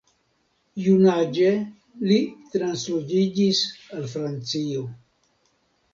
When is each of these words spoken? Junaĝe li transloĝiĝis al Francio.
Junaĝe 0.85 1.51
li 2.11 2.17
transloĝiĝis 2.55 3.63
al 3.99 4.09
Francio. 4.15 4.91